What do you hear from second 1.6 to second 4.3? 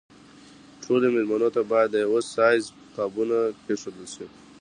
باید د یوه سایز قابونه کېښودل شي.